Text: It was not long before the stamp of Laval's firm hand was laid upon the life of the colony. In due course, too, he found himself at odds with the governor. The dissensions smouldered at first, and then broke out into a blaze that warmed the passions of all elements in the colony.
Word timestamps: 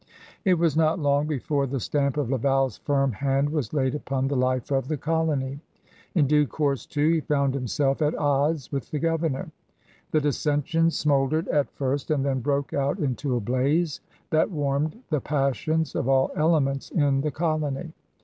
It 0.43 0.55
was 0.55 0.75
not 0.75 0.97
long 0.97 1.27
before 1.27 1.67
the 1.67 1.79
stamp 1.79 2.17
of 2.17 2.31
Laval's 2.31 2.79
firm 2.79 3.11
hand 3.11 3.51
was 3.51 3.71
laid 3.71 3.93
upon 3.93 4.27
the 4.29 4.35
life 4.35 4.71
of 4.71 4.87
the 4.87 4.97
colony. 4.97 5.59
In 6.15 6.25
due 6.25 6.47
course, 6.47 6.87
too, 6.87 7.07
he 7.09 7.19
found 7.21 7.53
himself 7.53 8.01
at 8.01 8.15
odds 8.15 8.71
with 8.71 8.89
the 8.89 8.97
governor. 8.97 9.51
The 10.09 10.19
dissensions 10.21 10.97
smouldered 10.97 11.47
at 11.49 11.69
first, 11.69 12.09
and 12.09 12.25
then 12.25 12.39
broke 12.39 12.73
out 12.73 12.97
into 12.97 13.35
a 13.35 13.39
blaze 13.39 14.01
that 14.31 14.49
warmed 14.49 14.99
the 15.11 15.21
passions 15.21 15.93
of 15.93 16.09
all 16.09 16.31
elements 16.35 16.89
in 16.89 17.21
the 17.21 17.29
colony. 17.29 17.93